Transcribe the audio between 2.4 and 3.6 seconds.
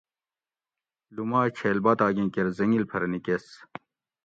حٔنگیل پھر نیکیس